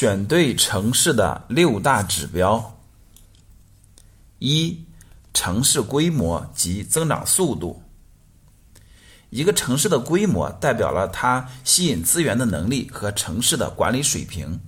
[0.00, 2.78] 选对城市的六大指标：
[4.38, 4.82] 一、
[5.34, 7.82] 城市规模及增长速度。
[9.28, 14.58] 一个城市的规模代表了它吸引资源的能力和城市的管理水平。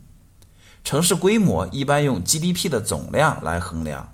[0.85, 4.13] 城市规模一般用 GDP 的总量来衡量。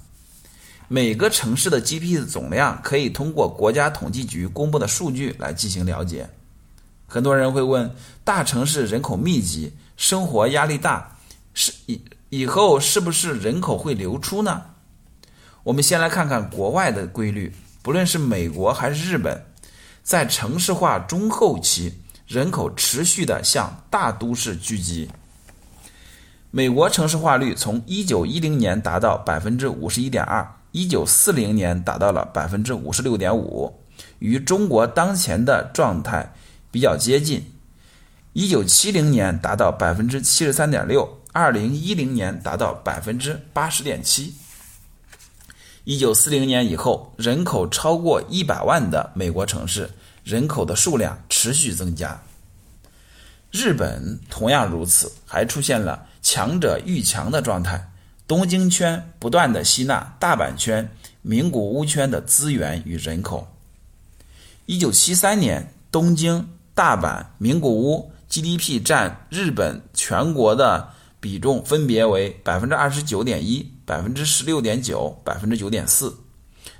[0.86, 6.30] 每个城市的 GDP 的总量可以通过国家统计局公布的数据来进行了解。
[7.08, 7.92] 很多人会问：
[8.22, 9.72] 大城市人口密集。
[9.98, 11.17] 生活压力大，
[11.60, 14.62] 是以以后是不是人口会流出呢？
[15.64, 19.44] 我们先来看看国外的规律，不论是美国还是日本，
[20.04, 21.92] 在城市化中后期，
[22.28, 25.10] 人口持续的向大都市聚集。
[26.52, 33.82] 美国城市化率从一九一零年达到百分之五十一点二，一九四零年达到了百分之五十六点五，
[34.20, 36.32] 与中国当前的状态
[36.70, 37.44] 比较接近。
[38.38, 44.32] 一九七零年达到百分之七十三点六，二零一零年达到百分之八十点七。
[45.82, 49.90] 一九四零年以后，人口超过一百万的美国城市，
[50.22, 52.22] 人口的数量持续增加。
[53.50, 57.90] 日本同样如此，还出现了强者愈强的状态。
[58.28, 60.88] 东京圈不断的吸纳大阪圈、
[61.22, 63.48] 名古屋圈的资源与人口。
[64.66, 68.12] 一九七三年，东京、大阪、名古屋。
[68.30, 76.16] GDP 占日本全国的比重分别为百分之二十九点一、百分之十六点九、百分之九点四，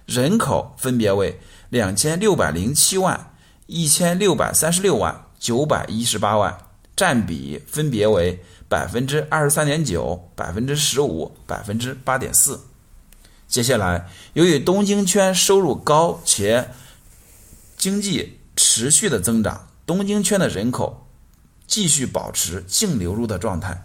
[0.05, 3.35] 人口分别为两千六百零七万、
[3.67, 6.57] 一千六百三十六万、九百一十八万，
[6.95, 12.61] 占比分别为百分之二十三点九、百分之十五、百分之八点四。
[13.49, 16.69] 接下来，由于东京圈收入高且
[17.79, 21.08] 经济持续的增长，东京圈的人口。
[21.69, 23.81] 继续保持净流入的状态，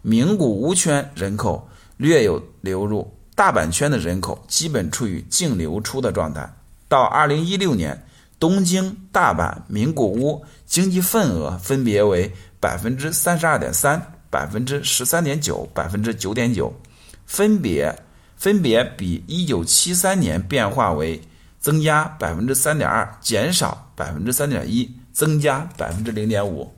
[0.00, 6.50] 名古屋圈人口略有流入，大阪圈的人口基本处于净流出的状态。
[6.88, 8.06] 到二零一六年，
[8.38, 14.00] 东京、大阪、名古屋经济份额分别为百分之三十二点三、
[14.30, 16.72] 百分之十三点九、百分之九点九，
[17.26, 17.92] 分别
[18.36, 21.20] 分别比一九七三年变化为
[21.58, 26.72] 增加百分之三点二、减少百分之三点一、增加百分之零点五。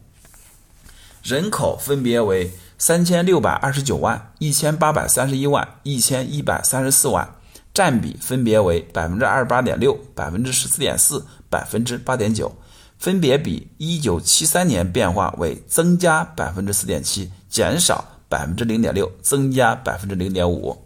[1.29, 7.35] 人口分别为三千六百二十九万、一千八百三十一万、一千一百三十四万，
[7.75, 12.57] 占比分别为百分之二十八点六、百分之十四点四、百分之八点九，
[12.99, 20.83] 分别比一九七三年变化为增加百分之四点七、减少百分之零点六、增加百分之零点五。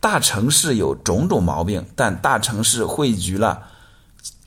[0.00, 3.68] 大城市有种种毛病，但大城市汇聚了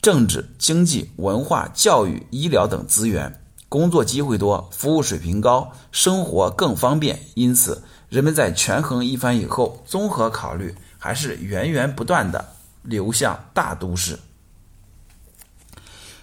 [0.01, 3.39] 政治、经济、文化、教育、医疗等资源。
[3.73, 12.53] 工作机会多，服务水平高，生活更方便，因此人们在权衡一番以后，综合考虑，还是源源不断的
[12.83, 14.19] 流向大都市。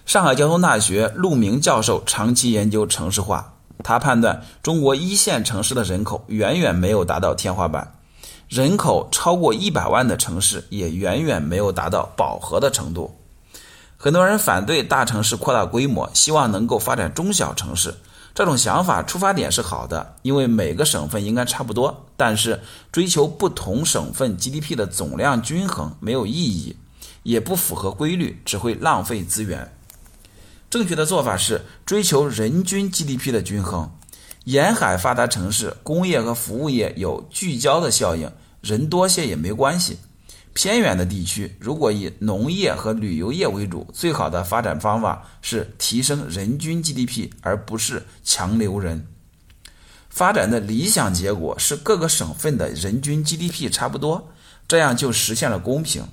[0.05, 7.95] 上海交通大学陆明教授长期研究城市化，他判断中国一线城市的人口远远没有达到天花板，
[8.47, 13.13] 人口超过一百万的城市也远远没有达到饱和的程度。
[14.03, 17.93] 很多人反对大城市扩大规模，希望能够发展中小城市。
[18.33, 22.07] 这种想法出发点是好的，因为每个省份应该差不多。
[22.17, 22.59] 但是
[22.91, 26.75] 追求不同省份 GDP 的总量均衡没有意义，
[27.21, 29.71] 也不符合规律，只会浪费资源。
[30.67, 33.91] 正确的做法是追求人均 GDP 的均衡。
[34.45, 38.31] 沿海发达城市工业和服务业有聚焦的效应，
[38.61, 39.99] 人多些也没关系。
[40.53, 49.07] 偏远的地区，如果以农业和旅游业为主，最好的发展方法是提升人均 GDP，而不是强留人。
[50.09, 54.29] 发展的理想结果是各个省份的人均 GDP 差不多，
[54.67, 56.03] 这样就实现了公平。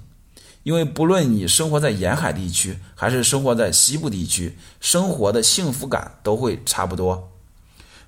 [0.63, 7.33] 因为不论你生活在沿海地区，还是生活在西部地区，生活的幸福感都会差不多。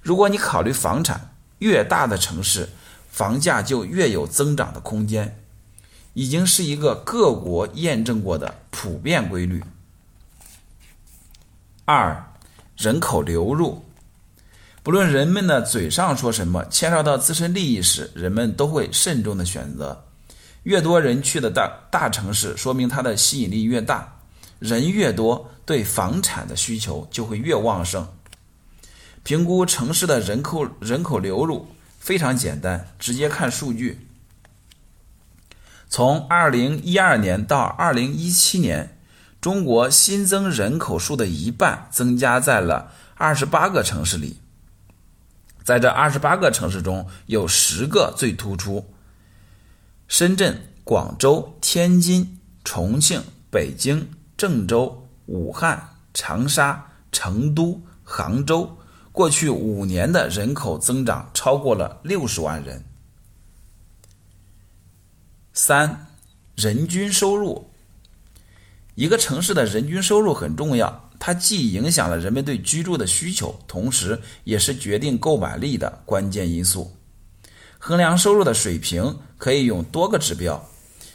[0.00, 2.69] 如果你考虑房产，越大的城市，
[3.11, 5.43] 房价就越有增长的空间。
[6.15, 9.62] 已经是一个各国验证过的普遍规律。
[11.85, 12.33] 二，
[12.77, 13.85] 人口流入，
[14.83, 20.05] 不论人们的嘴上说什么，牵涉到自身利益时，人们都会慎重的选择。
[20.65, 24.21] 越多人去的大大城市，说明它的吸引力越大，
[24.59, 28.07] 人越多，对房产的需求就会越旺盛。
[29.23, 31.67] 评估城市的人口人口流入
[31.99, 34.07] 非常简单，直接看数据。
[35.91, 38.97] 从二零一二年到二零一七年，
[39.41, 44.39] 中国新增人口数的一半增加在了二十八个城市里。
[45.65, 48.95] 在这二十八个城市中，有十个最突出：
[50.07, 53.21] 深圳、广州、天津、重庆、
[53.51, 58.79] 北京、郑州、武汉、长沙、成都、杭州。
[59.11, 62.85] 过去五年的人口增长超过了六十万人。
[65.62, 66.07] 三，
[66.57, 67.69] 人均收入。
[68.95, 76.91] 一个城市的人均收入很重要，它既影响了人们对居住的需求，同时也是决定购买力的关键因素。
[77.79, 80.67] 衡量收入的水平可以用多个指标：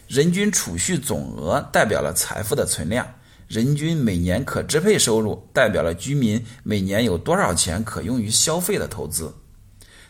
[0.08, 3.16] 人均储蓄总额代表了财富的存量。
[3.48, 9.34] 人均每年可支配收入代表了居民每年有多少钱可用于消费的投资。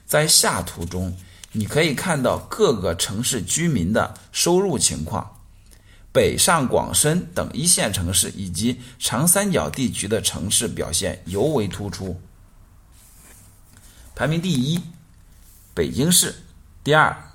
[0.06, 1.16] 在下图中，
[1.56, 5.31] 你可以看到各个城市居民的收入情况。
[6.12, 12.19] 北上广深等一线城市以及长三角地区的城市表现尤为突出。
[14.16, 14.81] 排名第一，
[15.74, 16.31] 北京市；
[16.84, 17.31] 第二，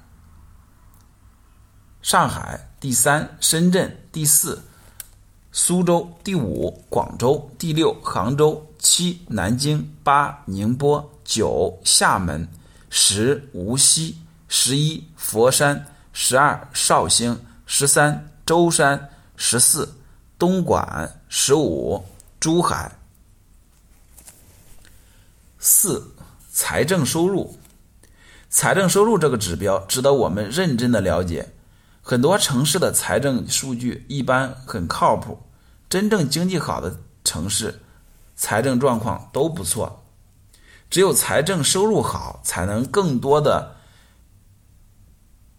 [2.00, 4.64] 上海；第三，深圳；第四。
[5.52, 12.48] 苏州第五，广州第六，杭州七，南京八，宁波九，厦门
[12.90, 19.94] 十，无锡十一，佛山十二，绍兴十三，舟山十四，
[20.36, 22.04] 东莞十五，
[22.40, 22.90] 珠海。
[25.58, 26.14] 四，
[26.52, 27.56] 财政收入，
[28.48, 31.48] 财政收入这个指标值得我们认真的了解。
[32.02, 35.38] 很多城市的财政数据一般很靠谱，
[35.88, 37.80] 真正经济好的城市，
[38.34, 40.02] 财政状况都不错。
[40.90, 43.76] 只有财政收入好，才能更多的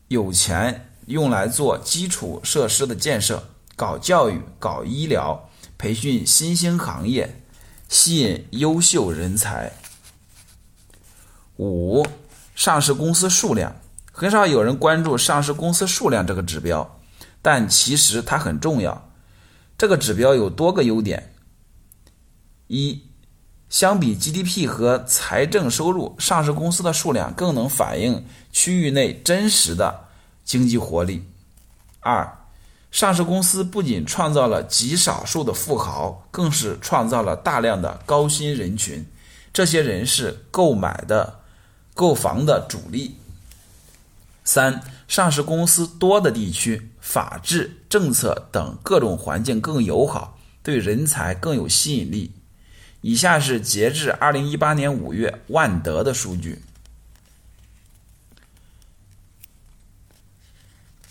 [0.09, 3.41] 有钱用来做基础设施的建设、
[3.77, 7.41] 搞教育、搞医疗、培训新兴行业、
[7.87, 9.71] 吸引优秀人才。
[11.55, 12.05] 五，
[12.53, 13.73] 上市公司数量。
[14.11, 16.99] 很少有人关注上市公司数量这个指标，
[17.41, 19.09] 但其实它很重要。
[19.77, 21.33] 这个指标有多个优点：
[22.67, 23.01] 一，
[23.71, 30.07] 相比 GDP 和财政收入，上市公司的数量更能反映区域内真实的
[30.44, 31.21] 经济活力；
[32.01, 32.38] 二，
[32.91, 39.06] 上市公司不仅创造了极少数的富豪，更是创造了大量的高薪人群，
[39.53, 41.39] 这些人是购买的
[41.94, 43.15] 购房的主力。
[44.44, 52.33] 三、上市公司多的地区，法治、政策等各种环境更友好，对人才更有吸引力。
[53.01, 56.62] 以下是截至二零一八年五月万德的数据。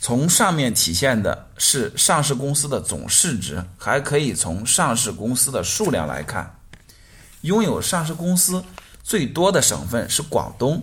[0.01, 6.59] 从上面体现的是上市公司的总市值，还可以从上市公司的数量来看。
[7.43, 8.65] 拥有上市公司
[9.03, 10.83] 最多的省份是广东。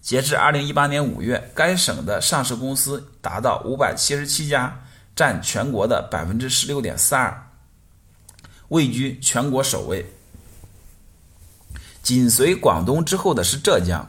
[0.00, 4.80] 截至二零一八年五月，该省的上市公司达到五百七十七家，
[5.14, 7.47] 占全国的百分之十六点四二，
[8.68, 10.04] 位居全国首位。
[12.02, 14.08] 紧随广东之后的是浙江，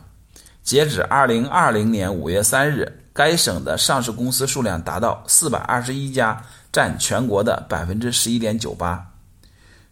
[0.63, 9.13] 截止二零二零年五月三日，该省的上市公司数量达到四百二十一家，占全国的百分之十一点九八。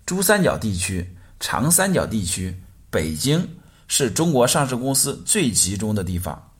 [0.05, 2.55] 珠三角地区、长三角地区、
[2.89, 3.47] 北京。
[3.89, 6.51] 是中国上市公司最集中的地方。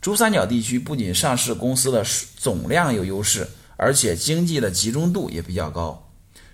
[0.00, 2.02] 珠三角地区不仅上市公司的
[2.38, 6.03] 总量有优势，而且经济的集中度也比较高。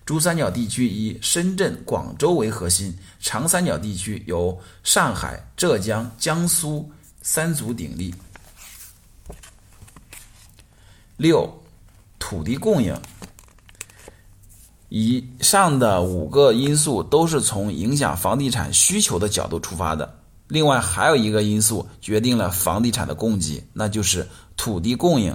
[0.04, 6.90] 珠三角地区以深圳、广州为核心，长三角地区由上海、浙江、江苏
[7.22, 8.14] 三足鼎立。
[11.16, 11.48] 六，
[12.18, 12.98] 土地供应。
[14.88, 20.18] 以上的五个因素都是从影响房地产需求的角度出发的。
[20.48, 24.26] 另外还有一个因素决定了房地产的供给，那就是
[24.56, 25.32] 土地供应。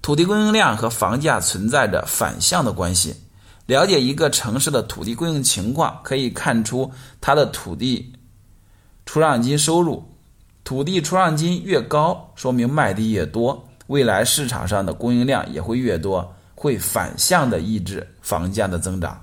[0.00, 3.16] 土地供应量和房价存在着反向的关系。
[3.66, 6.90] 了解一个城市的土地供应情况，可以看出
[7.20, 8.12] 它的土地
[9.06, 10.04] 出让金收入。
[10.64, 16.34] 土地出让金越高，说明卖地越多，未来市场上的供应量也会越多。
[16.56, 19.22] 会反向的抑制房价的增长。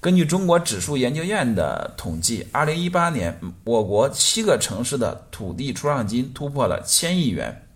[0.00, 7.66] 根据中国指数研究院的统计，二零一八年我国七个城市的土地出让金突破了千亿元，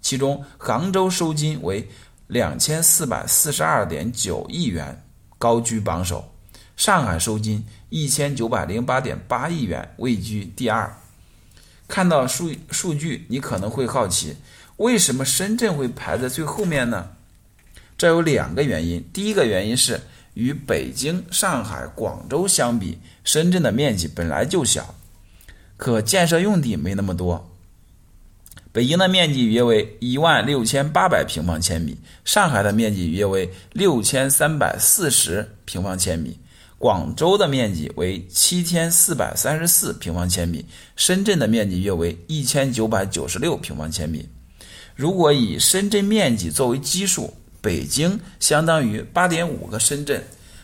[0.00, 1.88] 其中杭州收金为
[2.30, 5.02] 两千四百四十二点九亿元，
[5.36, 6.22] 高居榜首；
[6.76, 10.96] 上海收金一千九百零八点八亿元，位居第二。
[11.88, 14.36] 看到数数据，你可能会好奇，
[14.76, 17.10] 为什么深圳会排在最后面呢？
[17.98, 20.00] 这有两个原因，第一个原因是
[20.34, 24.94] 与北京、上海、广州相比，深圳的面积本来就小，
[25.76, 27.49] 可建设用地没那么多。
[28.72, 36.38] 北京的面积约为一万六千八百平方千米，上海的面积约为六千三百四十平方千米，
[36.78, 44.24] 广州的面积为七千四百三十四平方千米，深圳的面积约为一千九百九十六平方千米。
[44.94, 50.22] 如果以深圳面积作为基数，北京相当于八点五个深圳，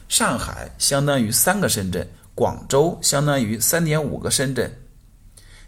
[0.08, 4.72] 上海相当于三个深圳，广州相当于三点五个深圳。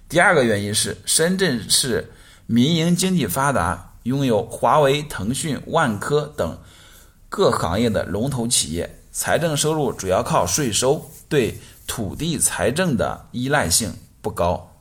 [0.08, 2.08] 第二个原因是深圳是。
[2.50, 6.58] 民营经济发达，拥有华为、腾讯、万科等
[7.28, 14.77] 各行业的龙头企业，财政收入主要靠税收，对土地财政的依赖性不高。